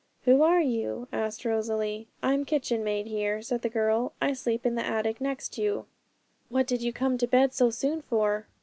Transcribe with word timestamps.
'Who 0.23 0.41
are 0.41 0.61
you?' 0.61 1.07
said 1.11 1.45
Rosalie. 1.45 2.07
'I'm 2.23 2.43
kitchen 2.45 2.83
maid 2.83 3.05
here,' 3.05 3.43
said 3.43 3.61
the 3.61 3.69
girl; 3.69 4.13
'I 4.19 4.33
sleep 4.33 4.65
in 4.65 4.73
the 4.73 4.83
attic 4.83 5.21
next 5.21 5.59
you. 5.59 5.85
What 6.49 6.65
did 6.65 6.81
you 6.81 6.91
come 6.91 7.19
to 7.19 7.27
bed 7.27 7.53
so 7.53 7.69
soon 7.69 8.01
for?' 8.01 8.47